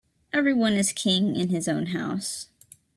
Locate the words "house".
1.85-2.47